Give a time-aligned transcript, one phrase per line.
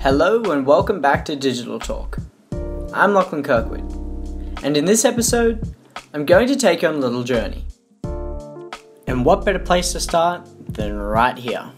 [0.00, 2.18] Hello and welcome back to Digital Talk.
[2.94, 3.80] I'm Lachlan Kirkwood,
[4.62, 5.74] and in this episode,
[6.14, 7.64] I'm going to take you on a little journey.
[9.08, 11.72] And what better place to start than right here?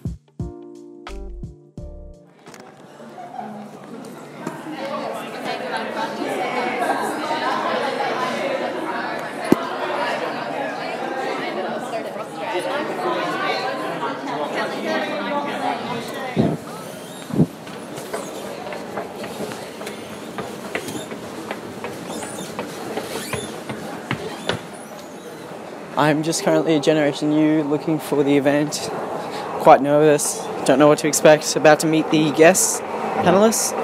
[25.97, 28.89] I'm just currently a Generation U looking for the event.
[29.61, 31.57] Quite nervous, don't know what to expect.
[31.57, 33.77] About to meet the guests, panelists.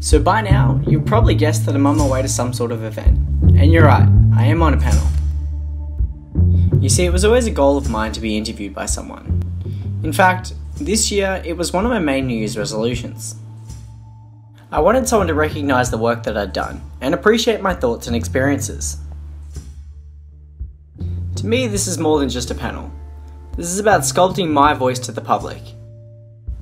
[0.00, 2.84] So by now, you've probably guessed that I'm on my way to some sort of
[2.84, 3.16] event.
[3.56, 5.06] And you're right, I am on a panel.
[6.80, 9.42] You see, it was always a goal of mine to be interviewed by someone.
[10.02, 13.36] In fact, this year it was one of my main New Year's resolutions.
[14.70, 18.16] I wanted someone to recognise the work that I'd done and appreciate my thoughts and
[18.16, 18.96] experiences.
[21.36, 22.90] To me, this is more than just a panel.
[23.56, 25.60] This is about sculpting my voice to the public.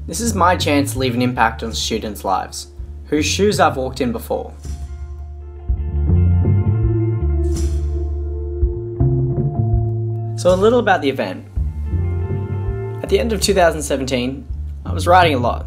[0.06, 2.72] This is my chance to leave an impact on students' lives,
[3.05, 4.53] whose shoes I've walked in before.
[10.36, 11.50] So, a little about the event.
[13.11, 14.47] At the end of 2017,
[14.86, 15.66] I was writing a lot.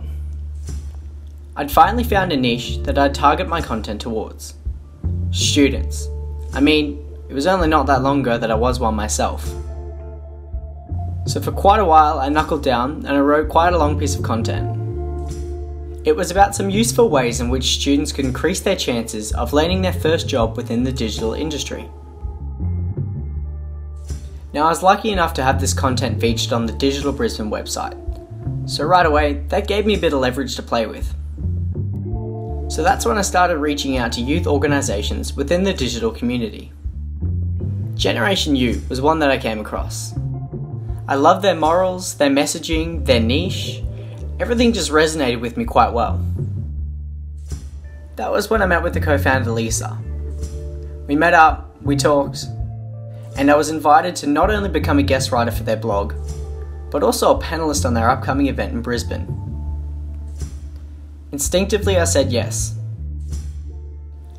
[1.57, 4.53] I'd finally found a niche that I'd target my content towards
[5.31, 6.07] students.
[6.53, 9.45] I mean, it was only not that long ago that I was one myself.
[11.27, 14.15] So, for quite a while, I knuckled down and I wrote quite a long piece
[14.15, 14.79] of content.
[16.07, 19.81] It was about some useful ways in which students could increase their chances of landing
[19.81, 21.89] their first job within the digital industry.
[24.53, 27.99] Now, I was lucky enough to have this content featured on the Digital Brisbane website,
[28.69, 31.13] so right away, that gave me a bit of leverage to play with.
[32.71, 36.71] So that's when I started reaching out to youth organisations within the digital community.
[37.95, 40.13] Generation U was one that I came across.
[41.07, 43.83] I loved their morals, their messaging, their niche.
[44.39, 46.23] Everything just resonated with me quite well.
[48.15, 49.97] That was when I met with the co founder Lisa.
[51.07, 52.45] We met up, we talked,
[53.37, 56.13] and I was invited to not only become a guest writer for their blog,
[56.91, 59.27] but also a panelist on their upcoming event in Brisbane.
[61.31, 62.75] Instinctively, I said yes.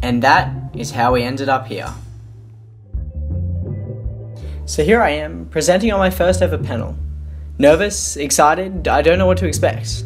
[0.03, 1.93] And that is how we ended up here.
[4.67, 6.97] So here I am, presenting on my first ever panel.
[7.59, 10.05] Nervous, excited, I don't know what to expect.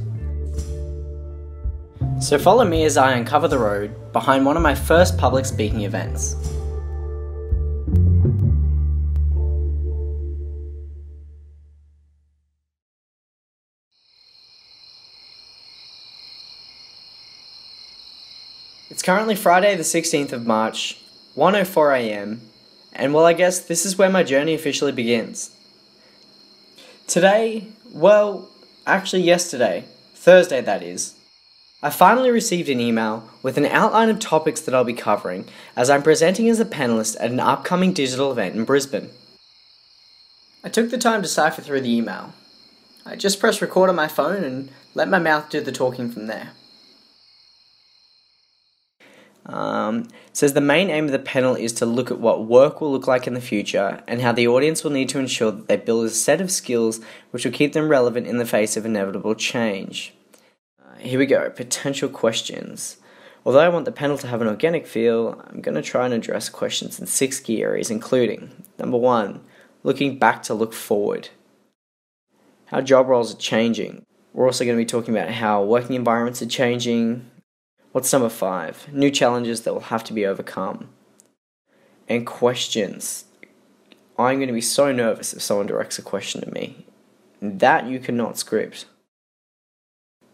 [2.20, 5.82] So follow me as I uncover the road behind one of my first public speaking
[5.82, 6.34] events.
[19.08, 21.00] Currently Friday, the 16th of March,
[21.34, 22.42] 1:04 a.m.,
[22.92, 25.50] and well, I guess this is where my journey officially begins.
[27.06, 28.50] Today, well,
[28.86, 31.14] actually yesterday, Thursday that is,
[31.82, 35.88] I finally received an email with an outline of topics that I'll be covering as
[35.88, 39.08] I'm presenting as a panelist at an upcoming digital event in Brisbane.
[40.62, 42.34] I took the time to cipher through the email.
[43.06, 46.26] I just pressed record on my phone and let my mouth do the talking from
[46.26, 46.50] there.
[49.48, 52.92] Um, says the main aim of the panel is to look at what work will
[52.92, 55.76] look like in the future and how the audience will need to ensure that they
[55.76, 57.00] build a set of skills
[57.30, 60.12] which will keep them relevant in the face of inevitable change.
[60.82, 62.98] Uh, here we go potential questions.
[63.46, 66.12] Although I want the panel to have an organic feel, I'm going to try and
[66.12, 69.40] address questions in six key areas, including number one,
[69.82, 71.30] looking back to look forward.
[72.66, 74.04] How job roles are changing.
[74.34, 77.30] We're also going to be talking about how working environments are changing,
[77.92, 78.92] What's number five?
[78.92, 80.88] New challenges that will have to be overcome.
[82.08, 83.24] And questions.
[84.18, 86.86] I'm going to be so nervous if someone directs a question to me.
[87.40, 88.86] That you cannot script.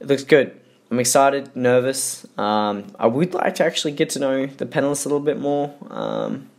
[0.01, 0.61] It looks good.
[0.91, 2.27] I'm excited, nervous.
[2.39, 5.75] Um, I would like to actually get to know the panelists a little bit more.
[5.91, 6.51] Um,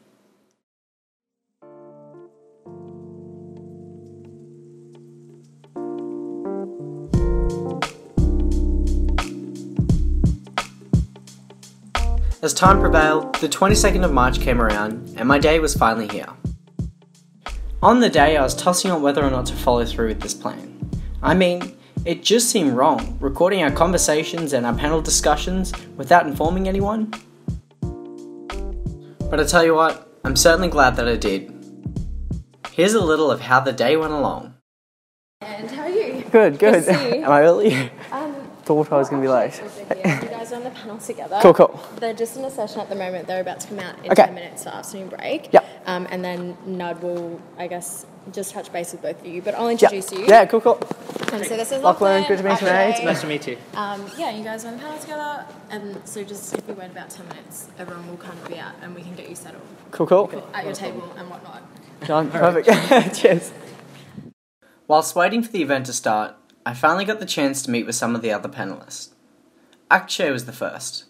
[12.46, 16.28] As time prevailed, the 22nd of March came around and my day was finally here.
[17.82, 20.36] On the day, I was tossing on whether or not to follow through with this
[20.36, 20.88] plan.
[21.24, 21.76] I mean,
[22.06, 27.12] it just seemed wrong, recording our conversations and our panel discussions without informing anyone.
[27.82, 31.52] But I tell you what, I'm certainly glad that I did.
[32.74, 34.54] Here's a little of how the day went along.
[35.42, 36.24] And how are you?
[36.32, 36.60] Good, good.
[36.60, 37.16] Good to see you.
[37.24, 37.90] Am I early?
[38.66, 39.54] Thought I was going to be late.
[39.54, 40.20] here.
[40.24, 41.38] You guys are on the panel together.
[41.42, 41.80] Cool, cool.
[42.00, 43.28] They're just in a session at the moment.
[43.28, 44.26] They're about to come out in Okay.
[44.26, 45.54] 10 minutes for afternoon break.
[45.54, 45.66] Yep.
[45.86, 49.44] Um, and then Nud will, I guess, just touch base with both of you.
[49.44, 50.26] But I'll Yeah, introduce you.
[50.28, 50.80] yeah, cool, cool.
[51.32, 52.24] Um, so this is Lachlan, Lachlan.
[52.28, 52.72] good to meet you, mate.
[52.90, 53.06] Akshay.
[53.06, 53.58] Nice to meet you.
[53.76, 55.46] Um, yeah, you guys are on the panel together.
[55.70, 58.74] And so just if we wait about 10 minutes, everyone will kind of be out
[58.82, 59.62] and we can get you settled
[59.92, 60.50] Cool, cool.
[60.56, 61.62] at your table and whatnot.
[62.08, 62.32] Done.
[62.32, 63.16] Perfect.
[63.22, 63.52] Cheers.
[64.88, 66.36] Whilst waiting for the event to start,
[66.66, 69.10] I finally got the chance to meet with some of the other panelists.
[69.92, 71.06] Akshay was the first.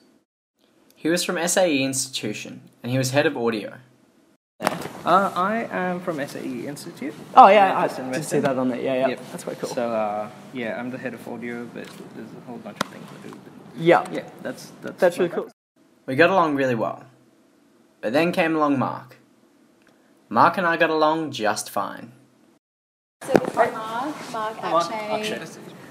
[0.95, 3.75] He was from SAE Institution, and he was head of audio.
[4.59, 7.13] Uh, I am from SAE Institute.
[7.35, 8.81] Oh yeah, I Memphis in did see that on there.
[8.81, 9.19] Yeah, yeah, Yep.
[9.31, 9.69] that's quite cool.
[9.69, 13.07] So uh, yeah, I'm the head of audio, but there's a whole bunch of things
[13.23, 13.39] I do.
[13.77, 15.49] Yeah, yeah, that's that's that's really cool.
[16.05, 17.05] We got along really well.
[18.01, 19.17] But then came along Mark.
[20.29, 22.11] Mark and I got along just fine.
[23.23, 25.39] So this is Mark, Mark, Akshay,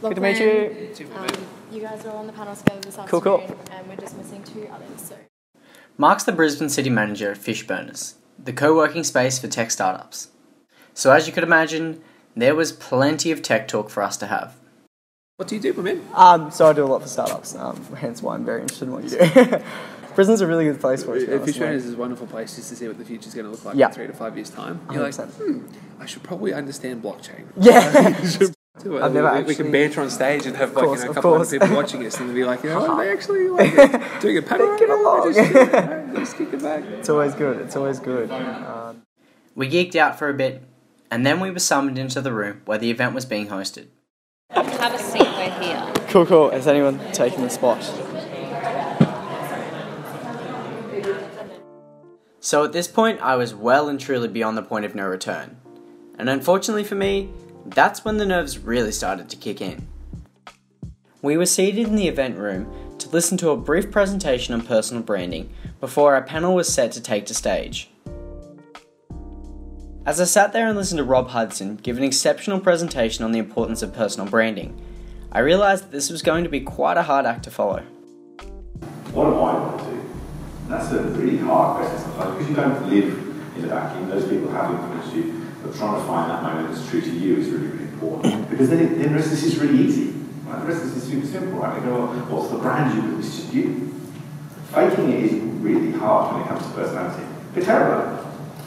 [0.03, 1.07] Good to meet you.
[1.17, 1.27] Um,
[1.73, 3.59] you guys are all on the panel together this Cool, afternoon, cool.
[3.73, 5.01] and we're just missing two others.
[5.01, 5.17] So
[5.97, 10.29] Mark's the Brisbane City Manager at Fishburners, the co working space for tech startups.
[10.93, 12.03] So, as you could imagine,
[12.37, 14.57] there was plenty of tech talk for us to have.
[15.39, 16.03] What do you do, my man?
[16.13, 18.93] Um, so I do a lot for startups, um, hence why I'm very interested in
[18.93, 19.65] what you do.
[20.15, 21.21] Brisbane's a really good place for it.
[21.21, 21.67] to be honest, Fish mate.
[21.69, 23.77] Owners is a wonderful place just to see what the future's going to look like
[23.77, 23.89] Yeah.
[23.89, 24.81] in three to five years' time.
[24.93, 25.31] You're like, 100%.
[25.33, 25.67] hmm,
[26.01, 27.45] I should probably understand blockchain.
[27.61, 28.21] Yeah.
[28.83, 31.05] So, I've never we, we actually- can banter on stage and have like course, you
[31.05, 33.13] know, a couple of, hundred people watching us and be like, you know, are they
[33.17, 34.77] actually like doing a pattern?
[34.77, 35.33] Get along.
[35.33, 36.83] Just, you know, just kick it back.
[36.83, 37.61] it's always good.
[37.61, 38.33] It's always good.
[38.33, 39.03] Um,
[39.55, 40.61] we geeked out for a bit,
[41.09, 43.87] and then we were summoned into the room where the event was being hosted.
[44.51, 45.93] Have a seat, we're here.
[46.09, 46.51] Cool, cool.
[46.51, 47.79] Has anyone taken the spot?
[52.45, 55.57] So at this point, I was well and truly beyond the point of no return.
[56.19, 57.31] And unfortunately for me,
[57.65, 59.89] that's when the nerves really started to kick in.
[61.23, 65.03] We were seated in the event room to listen to a brief presentation on personal
[65.03, 67.89] branding before our panel was set to take to stage.
[70.05, 73.39] As I sat there and listened to Rob Hudson give an exceptional presentation on the
[73.39, 74.79] importance of personal branding,
[75.33, 77.85] I realised that this was going to be quite a hard act to follow.
[79.15, 79.94] What do I?
[80.69, 84.09] That's a really hard question sometimes because you don't live in a vacuum.
[84.09, 87.37] Those people have influenced you, but trying to find that moment that's true to you
[87.37, 88.51] is really, really important.
[88.51, 90.13] Because then, then the rest of this is really easy.
[90.47, 90.61] Right?
[90.61, 91.59] The rest of this is super simple.
[91.59, 91.79] Right?
[91.81, 93.19] They go, well, what's the brand you?
[93.19, 93.93] It's just you.
[94.73, 95.33] Faking it is
[95.63, 97.23] really hard when it comes to personality.
[97.53, 98.21] They're terrible.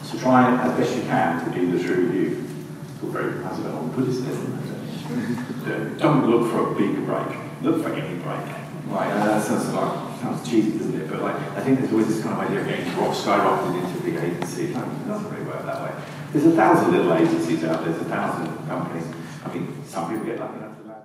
[0.03, 2.47] So try as best you can to be the true you.
[2.93, 5.67] It's all very, all Buddhist, isn't it?
[5.67, 7.37] Don't- Don't look for a big break.
[7.61, 8.45] Look for any break.
[8.87, 11.09] Right, and that sounds like sounds cheesy, doesn't it?
[11.09, 13.99] But like, I think there's always this kind of idea of getting rock skyrocketed into
[13.99, 14.73] a big agency.
[14.73, 16.03] Like, it doesn't really work that way.
[16.33, 17.93] There's a thousand little agencies out there.
[17.93, 19.05] There's a thousand companies.
[19.45, 21.03] I mean, some people get lucky enough to land.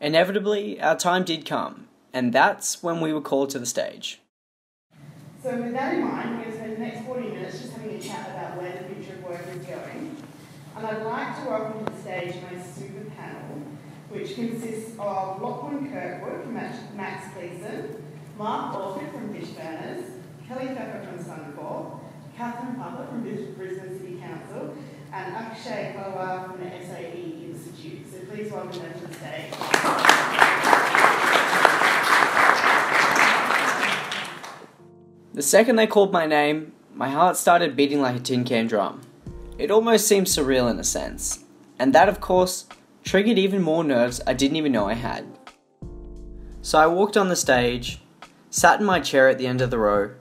[0.00, 4.20] Inevitably, our time did come, and that's when we were called to the stage.
[5.42, 7.96] So with that in mind, we're going to spend the next 40 minutes just having
[7.96, 10.16] a chat about where the future of work is going.
[10.76, 12.71] And I'd like to welcome to the stage my super panel,
[14.12, 18.02] which consists of Lachlan Kirkwood from Max Kelsen,
[18.36, 20.04] Mark Orford from Fishburners,
[20.46, 22.00] Kelly Pepper from Suncorp,
[22.36, 24.74] Catherine Papa from Bris- Brisbane City Council,
[25.12, 28.06] and Akshay Pawar from the SAE Institute.
[28.12, 30.52] So please welcome them to the stage.
[35.34, 39.00] The second they called my name, my heart started beating like a tin can drum.
[39.58, 41.44] It almost seemed surreal in a sense,
[41.78, 42.66] and that, of course,
[43.02, 45.26] triggered even more nerves I didn't even know I had.
[46.60, 48.00] So I walked on the stage,
[48.50, 50.14] sat in my chair at the end of the row,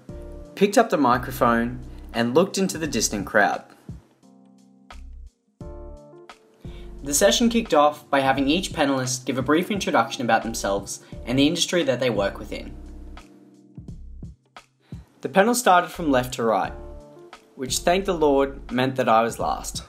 [0.56, 1.80] picked up the microphone,
[2.14, 3.64] and looked into the distant crowd.
[7.04, 11.40] The session kicked off by having each panelist give a brief introduction about themselves and
[11.40, 12.76] the industry that they work within.
[15.22, 16.74] The panel started from left to right,
[17.56, 19.84] which thank the Lord meant that I was last.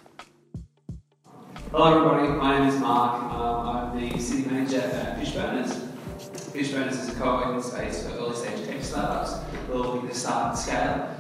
[1.75, 3.33] Hello everybody, my name is Mark.
[3.33, 5.89] Um, I'm the city manager at Fishburners.
[6.53, 9.37] Fishburners is a co-working space for early stage tech startups
[9.67, 11.17] who are looking to start and scale.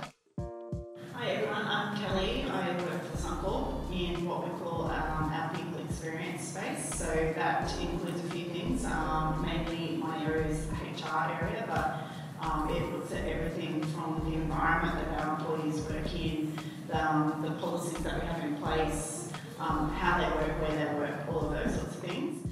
[1.15, 2.45] Hi everyone, I'm Kelly.
[2.51, 6.99] I work for Suncorp in what we call um, our people experience space.
[6.99, 8.85] So that includes a few things.
[8.85, 14.35] Um, mainly my area is HR area, but um, it looks at everything from the
[14.35, 16.53] environment that our employees work in,
[16.89, 19.22] the, um, the policies that we have in place,
[19.62, 22.47] um, how they work, where they work, all of those sorts of things.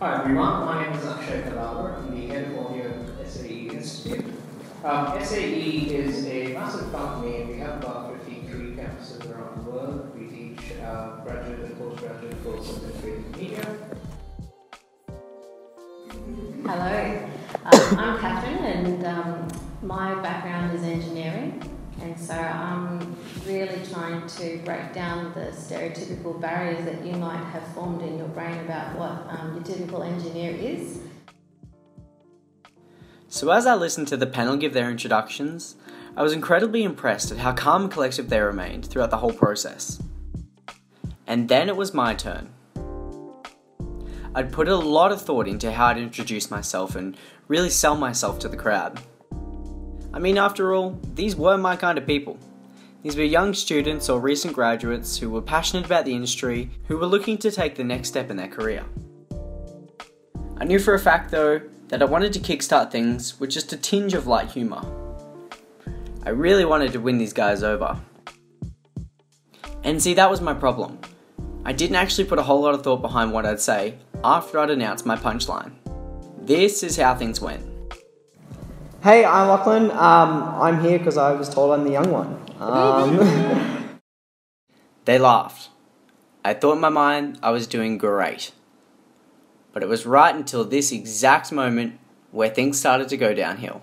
[0.00, 1.98] Hi everyone, my name is Akshay Kalawar.
[1.98, 4.24] I'm the head of audio at SAE Institute.
[4.82, 7.42] Um, SAE is a massive company.
[7.42, 10.18] And we have about 53 campuses around the world.
[10.18, 13.76] We teach uh, graduate and postgraduate courses in creative media.
[16.66, 17.28] Hello,
[17.64, 19.48] um, I'm Catherine, and um,
[19.82, 21.62] my background is engineering,
[22.00, 23.16] and so I'm
[23.46, 28.28] really trying to break down the stereotypical barriers that you might have formed in your
[28.28, 31.00] brain about what um, your typical engineer is.
[33.28, 35.76] So, as I listened to the panel give their introductions,
[36.16, 40.02] I was incredibly impressed at how calm and collective they remained throughout the whole process.
[41.26, 42.52] And then it was my turn.
[44.34, 47.16] I'd put a lot of thought into how I'd introduce myself and
[47.46, 49.00] really sell myself to the crowd.
[50.12, 52.38] I mean, after all, these were my kind of people.
[53.02, 57.06] These were young students or recent graduates who were passionate about the industry, who were
[57.06, 58.84] looking to take the next step in their career.
[60.58, 63.76] I knew for a fact, though, that I wanted to kickstart things with just a
[63.76, 64.84] tinge of light humour.
[66.24, 67.98] I really wanted to win these guys over.
[69.82, 70.98] And see, that was my problem.
[71.64, 74.70] I didn't actually put a whole lot of thought behind what I'd say after I'd
[74.70, 75.72] announced my punchline.
[76.38, 77.64] This is how things went.
[79.02, 79.90] Hey, I'm Lachlan.
[79.92, 82.38] Um, I'm here because I was told I'm the young one.
[82.60, 83.88] Um,
[85.06, 85.70] They laughed.
[86.44, 88.52] I thought in my mind I was doing great.
[89.72, 91.98] But it was right until this exact moment
[92.30, 93.80] where things started to go downhill.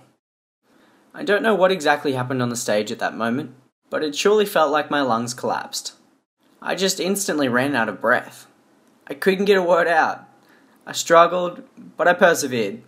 [1.15, 3.55] I don't know what exactly happened on the stage at that moment,
[3.89, 5.93] but it surely felt like my lungs collapsed.
[6.61, 8.45] I just instantly ran out of breath.
[9.07, 10.25] I couldn't get a word out.
[10.85, 11.63] I struggled,
[11.97, 12.83] but I persevered.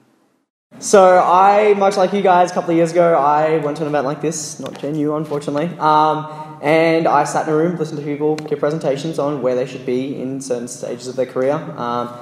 [0.78, 3.90] So I, much like you guys, a couple of years ago, I went to an
[3.90, 8.00] event like this, not Gen U, unfortunately, um, and I sat in a room, listened
[8.00, 11.54] to people give presentations on where they should be in certain stages of their career.
[11.54, 12.14] Um,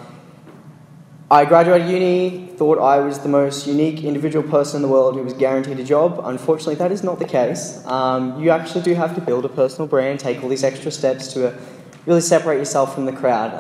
[1.30, 5.24] I graduated uni, thought I was the most unique individual person in the world who
[5.24, 6.22] was guaranteed a job.
[6.24, 7.86] Unfortunately, that is not the case.
[7.86, 11.32] Um, you actually do have to build a personal brand, take all these extra steps
[11.34, 11.60] to uh,
[12.08, 13.54] really separate yourself from the crowd.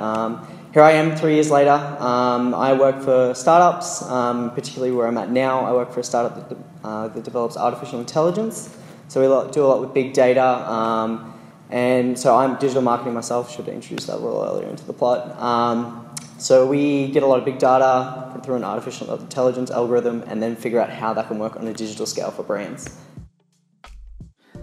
[0.73, 1.71] Here I am three years later.
[1.71, 5.61] Um, I work for startups, um, particularly where I'm at now.
[5.61, 8.77] I work for a startup that, de- uh, that develops artificial intelligence.
[9.07, 10.43] So we do a lot with big data.
[10.69, 11.33] Um,
[11.69, 13.49] and so I'm digital marketing myself.
[13.49, 15.39] Should have introduced that a little earlier into the plot.
[15.39, 20.43] Um, so we get a lot of big data through an artificial intelligence algorithm and
[20.43, 22.99] then figure out how that can work on a digital scale for brands.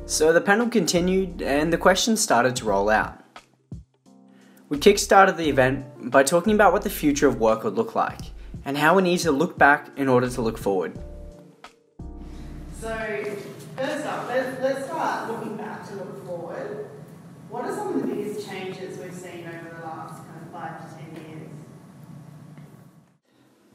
[0.04, 3.23] So the panel continued and the questions started to roll out.
[4.74, 8.18] We kickstarted the event by talking about what the future of work would look like
[8.64, 10.98] and how we need to look back in order to look forward.
[12.80, 12.88] So,
[13.76, 16.90] first up, let's, let's start looking back to look forward.
[17.50, 20.80] What are some of the biggest changes we've seen over the last kind of five
[20.80, 21.48] to ten years?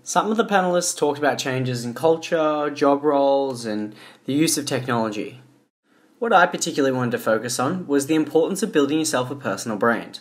[0.04, 4.66] Some of the panelists talked about changes in culture, job roles, and the use of
[4.66, 5.40] technology.
[6.18, 9.78] What I particularly wanted to focus on was the importance of building yourself a personal
[9.78, 10.20] brand.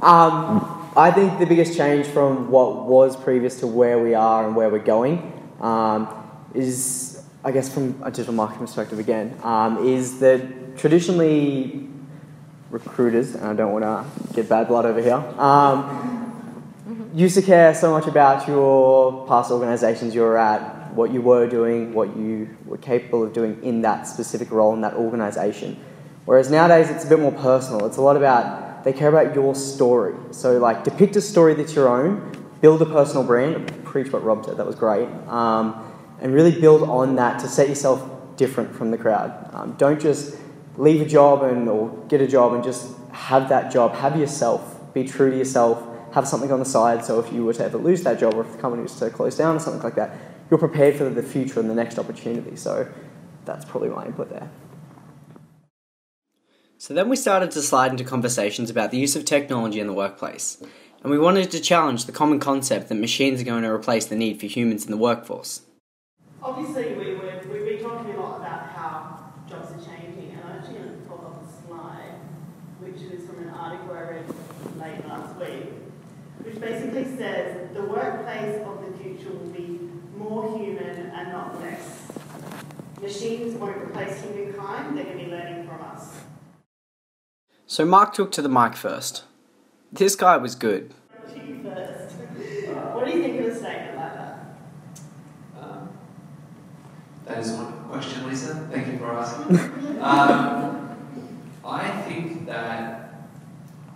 [0.00, 4.54] Um, I think the biggest change from what was previous to where we are and
[4.54, 6.08] where we're going um,
[6.54, 11.88] is, I guess, from a digital marketing perspective again, um, is that traditionally
[12.70, 16.02] recruiters, and I don't want to get bad blood over here, um,
[17.14, 21.46] used to care so much about your past organizations you were at, what you were
[21.46, 25.76] doing, what you were capable of doing in that specific role in that organization.
[26.24, 27.86] Whereas nowadays it's a bit more personal.
[27.86, 30.14] It's a lot about, they care about your story.
[30.30, 34.44] So, like, depict a story that's your own, build a personal brand, preach what Rob
[34.44, 38.90] said, that was great, um, and really build on that to set yourself different from
[38.90, 39.50] the crowd.
[39.52, 40.36] Um, don't just
[40.76, 43.94] leave a job and or get a job and just have that job.
[43.94, 44.94] Have yourself.
[44.94, 45.86] Be true to yourself.
[46.14, 48.42] Have something on the side so if you were to ever lose that job or
[48.42, 50.16] if the company was to close down or something like that,
[50.50, 52.56] you're prepared for the future and the next opportunity.
[52.56, 52.86] So
[53.44, 54.50] that's probably my input there.
[56.82, 59.92] So then we started to slide into conversations about the use of technology in the
[59.92, 60.60] workplace,
[61.00, 64.16] and we wanted to challenge the common concept that machines are going to replace the
[64.16, 65.60] need for humans in the workforce.
[66.42, 70.56] Obviously, we, we, we've been talking a lot about how jobs are changing, and I
[70.56, 72.18] actually going to pop up a slide,
[72.80, 74.34] which is from an article I read
[74.80, 75.66] late last week,
[76.42, 79.78] which basically says the workplace of the future will be
[80.16, 82.08] more human and not less.
[83.00, 85.61] Machines won't replace humankind, they're going to be learning.
[87.72, 89.24] So Mark took to the mic first.
[89.90, 90.92] This guy was good.
[91.22, 92.16] First.
[92.92, 94.58] What do you think of a statement like that?
[95.58, 95.88] Um,
[97.24, 98.68] that is one question, Lisa.
[98.70, 99.56] Thank you for asking.
[100.02, 100.98] um,
[101.64, 103.22] I think that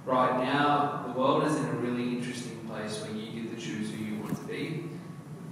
[0.07, 3.91] right now the world is in a really interesting place where you get to choose
[3.91, 4.85] who you want to be.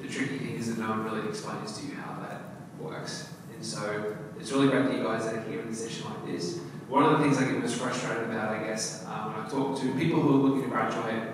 [0.01, 2.41] The tricky thing is that no one really explains to you how that
[2.81, 3.35] works.
[3.55, 6.61] And so it's really great that you guys are here in a session like this.
[6.95, 9.81] One of the things I get most frustrated about, I guess, um, when I talk
[9.81, 11.25] to people who are looking to graduate,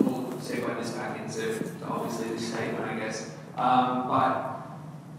[0.00, 3.30] we'll segue this back into obviously this statement, I guess.
[3.56, 4.66] Um, but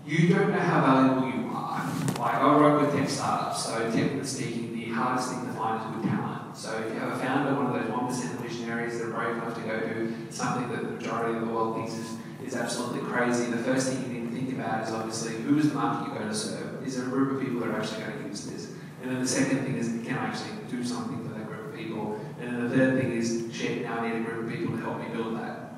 [0.06, 1.90] you don't know how valuable you are.
[2.20, 5.96] Like I work with tech startups, so technically speaking, the hardest thing to find is
[5.96, 6.58] good talent.
[6.58, 9.38] So if you have a founder, one of those one percent visionaries that are brave
[9.38, 13.08] enough to go do something that the majority of the world thinks is, is absolutely
[13.10, 16.10] crazy, the first thing you need to think about is obviously who is the market
[16.10, 16.86] you're going to serve?
[16.86, 18.67] Is there a group of people that are actually going to use this?
[19.08, 21.80] And then the second thing is can I actually do something for that group of
[21.80, 22.20] people?
[22.42, 24.84] And then the third thing is shit, now I need a group of people to
[24.84, 25.76] help me build that.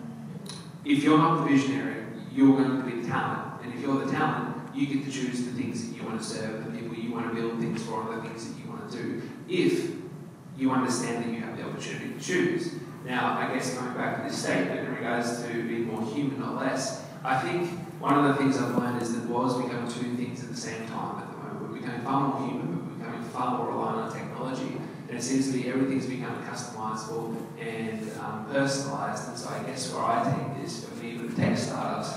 [0.84, 3.62] If you're not the visionary, you're going to be the talent.
[3.62, 6.26] And if you're the talent, you get to choose the things that you want to
[6.26, 8.90] serve, the people you want to build things for, and the things that you want
[8.90, 9.22] to do.
[9.48, 9.92] If
[10.58, 12.74] you understand that you have the opportunity to choose.
[13.06, 16.60] Now, I guess going back to this statement in regards to being more human or
[16.60, 17.70] less, I think
[18.02, 20.88] one of the things I've learned is that world's becoming two things at the same
[20.88, 21.62] time at the moment.
[21.62, 22.79] We're becoming far more human,
[23.10, 24.78] becoming far more reliant on technology.
[25.08, 29.30] And it seems to be everything's becoming customizable and um, personalized.
[29.30, 32.14] And so I guess where I take this, for me, with tech startups,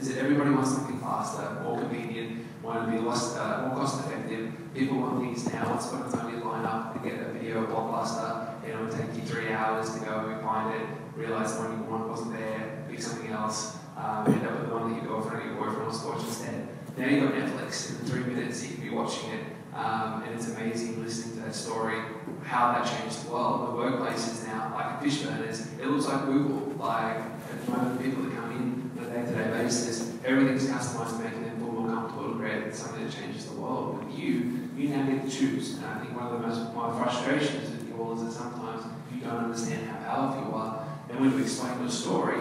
[0.00, 4.06] is that everybody wants something faster, more convenient, want to be less, uh, more cost
[4.06, 4.52] effective.
[4.74, 5.74] People want things now.
[5.74, 9.14] It's when it's only line up and get a video blockbuster, and it would take
[9.16, 10.86] you three hours to go and find it,
[11.16, 14.74] realize the one you want wasn't there, pick something else, um, end up with the
[14.74, 16.68] one that your girlfriend or your boyfriend watch instead.
[16.96, 19.44] Now you've got Netflix, in three minutes you can be watching it,
[19.74, 21.98] um, and it's amazing listening to that story,
[22.44, 23.68] how that changed the world.
[23.68, 26.74] The workplace is now, like a Fishburners, it looks like Google.
[26.78, 31.24] Like at the moment, people that come in on a day-to-day basis, everything's customized to
[31.24, 34.04] making them feel more comfortable to create something that changes the world.
[34.04, 35.76] With you, you now get to choose.
[35.76, 38.84] And I think one of the most my frustrations with you all is that sometimes
[39.14, 42.36] you don't understand how powerful you are, and when you explain your story,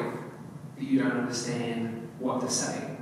[0.78, 2.98] you don't understand what to say.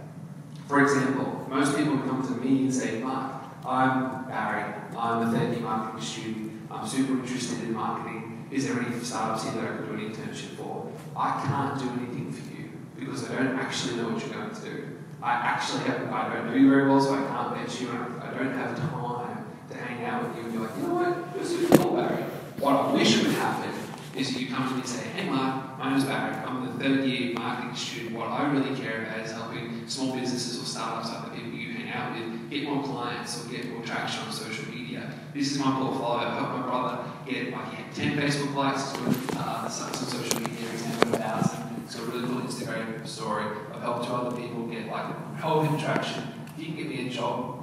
[0.67, 5.53] For example, most people come to me and say, Mark, I'm Barry, I'm a third
[5.53, 8.47] year marketing student, I'm super interested in marketing.
[8.51, 10.91] Is there any startups here that I could do an internship for?
[11.15, 14.61] I can't do anything for you because I don't actually know what you're going to
[14.61, 14.87] do.
[15.21, 18.21] I actually have, I don't know you very well, so I can't bet you, and
[18.21, 21.35] I don't have time to hang out with you and be like, you know what,
[21.35, 22.23] you're super cool, Barry.
[22.59, 23.73] What I wish would happen
[24.15, 27.05] is that you come to me and say, hey Mark, name's Barry, I'm the third
[27.05, 28.15] year marketing student.
[28.17, 31.89] What I really care about is helping small businesses or startups the people you hang
[31.93, 35.09] out with get more clients or get more traction on social media.
[35.33, 36.27] This is my portfolio.
[36.27, 40.41] I helped my brother get like he 10 Facebook likes, he's doing uh, some social
[40.41, 41.83] media, he's now a thousand.
[41.85, 43.45] It's a really cool Instagram story.
[43.73, 46.23] I've helped two other people get like help him traction.
[46.57, 47.55] If you can get me a job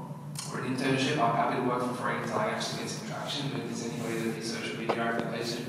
[0.51, 3.51] or an internship, I'm happy to work for free until I actually get some traction.
[3.53, 5.67] But if there's anybody that needs social media activation,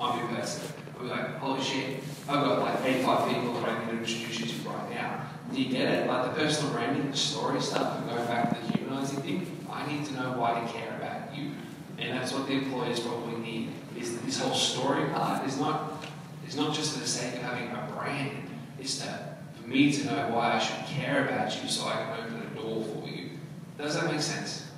[0.00, 0.81] I'm your person.
[1.02, 4.90] Like, holy shit, I've got like 85 people that I can introduce you to right
[4.90, 5.26] now.
[5.52, 6.06] Do you get it?
[6.06, 9.86] Like the personal branding, the story stuff, and going back to the humanizing thing, I
[9.86, 11.50] need to know why to care about you.
[11.98, 13.72] And that's what the employers probably need.
[13.98, 16.04] Is this whole story part is not
[16.46, 18.48] is not just for the sake of having a brand.
[18.80, 22.24] It's that for me to know why I should care about you so I can
[22.24, 23.30] open a door for you.
[23.78, 24.68] Does that make sense?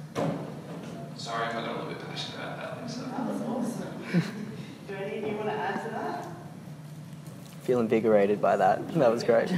[1.16, 2.82] Sorry if I got a little bit passionate about that.
[2.82, 3.00] Lisa.
[3.00, 4.40] That was awesome.
[5.20, 6.26] Do you want to add to that?
[7.62, 8.86] Feel invigorated by that.
[8.94, 9.50] That was great.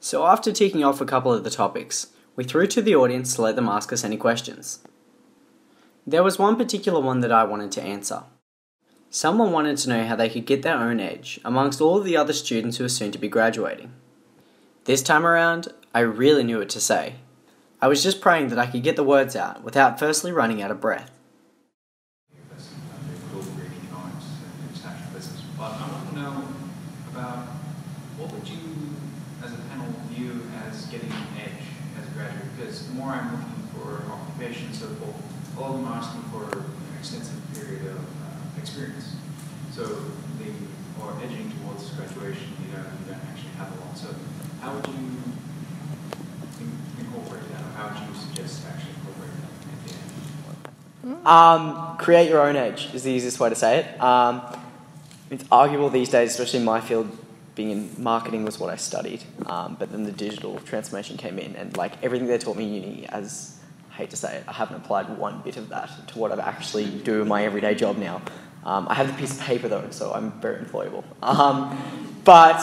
[0.00, 3.42] So, after ticking off a couple of the topics, we threw to the audience to
[3.42, 4.80] let them ask us any questions.
[6.06, 8.22] There was one particular one that I wanted to answer.
[9.10, 12.16] Someone wanted to know how they could get their own edge amongst all of the
[12.16, 13.92] other students who are soon to be graduating.
[14.84, 17.16] This time around, I really knew what to say.
[17.80, 20.70] I was just praying that I could get the words out without firstly running out
[20.70, 21.17] of breath.
[25.58, 26.44] But I want to know
[27.10, 27.46] about
[28.16, 28.94] what would you,
[29.42, 31.66] as a panel, view as getting an edge
[31.98, 32.46] as a graduate?
[32.56, 35.18] Because the more I'm looking for occupation, so forth,
[35.58, 36.62] all of them are asking for an
[37.00, 39.16] extensive period of uh, experience.
[39.74, 39.82] So
[40.38, 40.54] the
[41.02, 43.98] or edging towards graduation, you don't, you don't actually have a lot.
[43.98, 44.14] So
[44.60, 45.18] how would you
[46.98, 49.42] incorporate that, or how would you suggest actually incorporating
[51.02, 51.26] that?
[51.26, 54.00] Um, create your own edge is the easiest way to say it.
[54.00, 54.42] Um,
[55.30, 57.08] it's arguable these days, especially in my field,
[57.54, 59.22] being in marketing was what I studied.
[59.46, 62.82] Um, but then the digital transformation came in, and like everything they taught me in
[62.82, 63.58] uni, as
[63.90, 66.40] I hate to say it, I haven't applied one bit of that to what I
[66.42, 68.22] actually do in my everyday job now.
[68.64, 71.04] Um, I have the piece of paper though, so I'm very employable.
[71.22, 71.76] Um,
[72.24, 72.60] but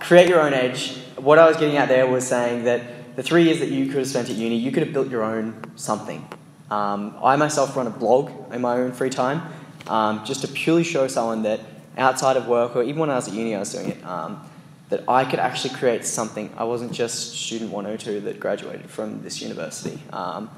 [0.00, 0.96] create your own edge.
[1.16, 3.96] What I was getting at there was saying that the three years that you could
[3.96, 6.26] have spent at uni, you could have built your own something.
[6.70, 9.42] Um, I myself run a blog in my own free time,
[9.88, 11.60] um, just to purely show someone that
[11.98, 14.04] outside of work, or even when I was at uni, I was doing it.
[14.04, 14.48] Um,
[14.88, 16.50] that I could actually create something.
[16.56, 20.02] I wasn't just student 102 that graduated from this university.
[20.12, 20.50] Um,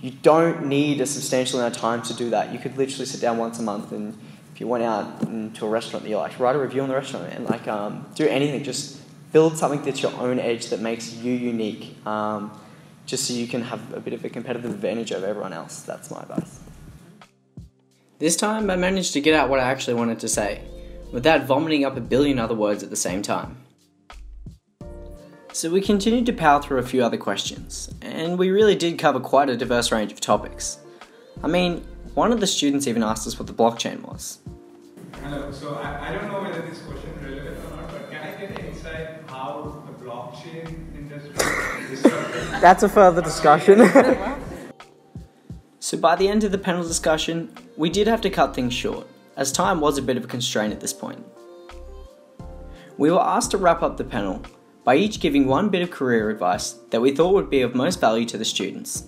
[0.00, 2.52] you don't need a substantial amount of time to do that.
[2.52, 4.18] You could literally sit down once a month and
[4.54, 6.94] if you went out to a restaurant that you like, write a review on the
[6.94, 8.62] restaurant and like um, do anything.
[8.62, 8.98] Just
[9.32, 12.50] build something that's your own edge that makes you unique, um,
[13.06, 15.82] just so you can have a bit of a competitive advantage over everyone else.
[15.82, 16.60] That's my advice.
[18.18, 20.62] This time I managed to get out what I actually wanted to say,
[21.12, 23.56] without vomiting up a billion other words at the same time.
[25.52, 29.18] So we continued to power through a few other questions, and we really did cover
[29.18, 30.78] quite a diverse range of topics.
[31.42, 34.38] I mean, one of the students even asked us what the blockchain was.
[35.24, 38.22] Hello, so I, I don't know whether this question is relevant or not, but can
[38.22, 41.32] I get an insight how the blockchain industry
[41.92, 42.42] is structured?
[42.62, 43.78] That's a further discussion.
[45.80, 49.06] so by the end of the panel discussion, we did have to cut things short,
[49.40, 51.24] as time was a bit of a constraint at this point.
[52.98, 54.42] We were asked to wrap up the panel
[54.84, 58.00] by each giving one bit of career advice that we thought would be of most
[58.00, 59.04] value to the students.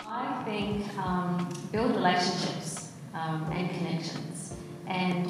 [0.00, 5.26] I think um, build relationships um, and connections and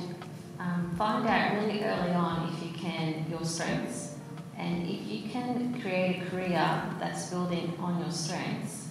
[0.60, 4.14] um, find out really early on if you can your strengths.
[4.56, 8.90] And if you can create a career that's building on your strengths,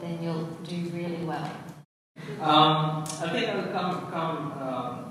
[0.00, 1.48] then you'll do really well.
[3.22, 5.04] I think I'll come, come um,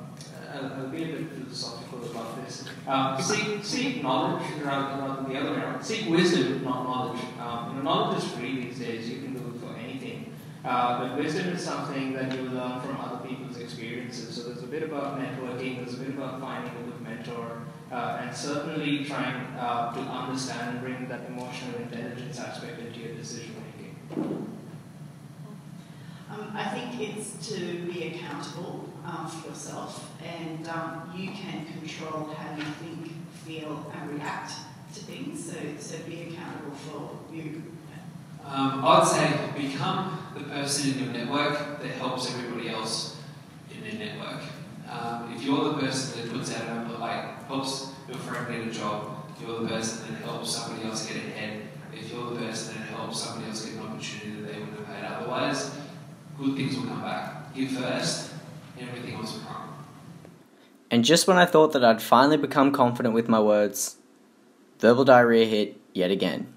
[0.53, 2.65] I'll, I'll, be a bit philosophical about this.
[2.87, 5.83] Um, seek, seek knowledge rather, rather than the other way around.
[5.83, 7.21] Seek wisdom, not knowledge.
[7.39, 9.09] Um, you know, knowledge is free these days.
[9.09, 10.33] You can do it for anything.
[10.65, 14.35] Uh, but wisdom is something that you learn from other people's experiences.
[14.35, 15.77] So there's a bit about networking.
[15.77, 20.77] There's a bit about finding a good mentor, uh, and certainly trying uh, to understand
[20.77, 24.52] and bring that emotional intelligence aspect into your decision making.
[26.34, 32.34] Um, I think it's to be accountable um, for yourself, and um, you can control
[32.34, 33.12] how you think,
[33.46, 34.54] feel, and react
[34.96, 35.46] to things.
[35.46, 37.62] So, so be accountable for you.
[38.46, 43.22] Um, I'd say become the person in your network that helps everybody else
[43.74, 44.41] in their network.
[44.89, 48.72] Um, if you're the person that puts out a like helps your friend get a
[48.72, 51.62] job, you're the person that helps somebody else get ahead.
[51.93, 54.96] If you're the person that helps somebody else get an opportunity that they wouldn't have
[54.96, 55.72] had otherwise,
[56.38, 57.54] good things will come back.
[57.54, 58.34] Give first,
[58.80, 59.74] everything else will come.
[60.89, 63.98] And just when I thought that I'd finally become confident with my words,
[64.80, 66.54] verbal diarrhea hit yet again.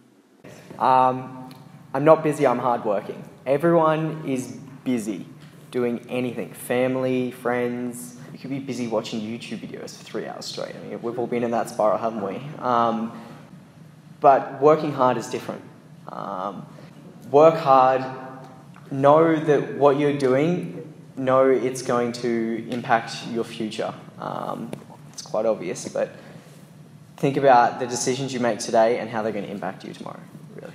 [0.78, 1.50] Um,
[1.94, 3.22] I'm not busy, I'm hardworking.
[3.46, 5.26] Everyone is busy
[5.70, 8.18] doing anything family, friends.
[8.32, 10.74] You could be busy watching YouTube videos for three hours straight.
[10.76, 12.36] I mean, we've all been in that spiral, haven't we?
[12.58, 13.12] Um,
[14.20, 15.62] but working hard is different.
[16.08, 16.66] Um,
[17.30, 18.04] work hard,
[18.90, 23.94] know that what you're doing, know it's going to impact your future.
[24.18, 24.70] Um,
[25.12, 26.10] it's quite obvious, but
[27.16, 30.20] think about the decisions you make today and how they're going to impact you tomorrow,
[30.54, 30.72] really.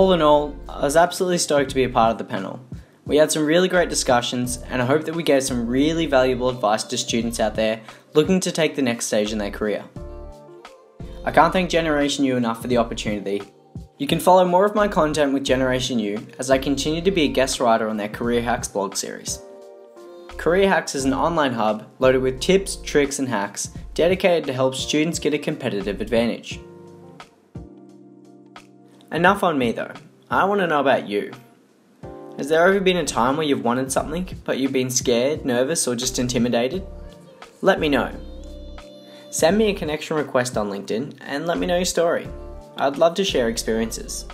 [0.00, 2.58] All in all, I was absolutely stoked to be a part of the panel.
[3.04, 6.48] We had some really great discussions, and I hope that we gave some really valuable
[6.48, 7.82] advice to students out there
[8.14, 9.84] looking to take the next stage in their career.
[11.26, 13.42] I can't thank Generation U enough for the opportunity.
[13.98, 17.24] You can follow more of my content with Generation U as I continue to be
[17.24, 19.38] a guest writer on their Career Hacks blog series.
[20.38, 24.74] Career Hacks is an online hub loaded with tips, tricks, and hacks dedicated to help
[24.74, 26.58] students get a competitive advantage.
[29.12, 29.92] Enough on me though.
[30.30, 31.32] I want to know about you.
[32.36, 35.86] Has there ever been a time where you've wanted something, but you've been scared, nervous,
[35.88, 36.86] or just intimidated?
[37.60, 38.14] Let me know.
[39.30, 42.28] Send me a connection request on LinkedIn and let me know your story.
[42.76, 44.26] I'd love to share experiences.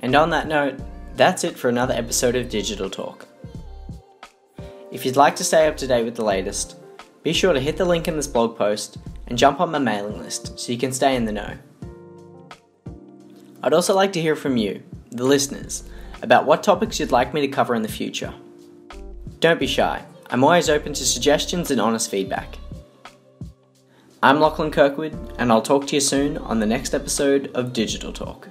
[0.00, 0.78] And on that note,
[1.16, 3.26] that's it for another episode of Digital Talk.
[4.90, 6.76] If you'd like to stay up to date with the latest,
[7.22, 10.18] be sure to hit the link in this blog post and jump on my mailing
[10.18, 11.56] list so you can stay in the know.
[13.62, 15.84] I'd also like to hear from you, the listeners,
[16.20, 18.34] about what topics you'd like me to cover in the future.
[19.38, 22.58] Don't be shy, I'm always open to suggestions and honest feedback.
[24.20, 28.12] I'm Lachlan Kirkwood, and I'll talk to you soon on the next episode of Digital
[28.12, 28.48] Talk.